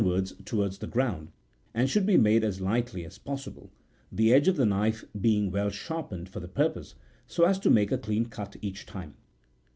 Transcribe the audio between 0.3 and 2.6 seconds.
towards the ground, and should be made as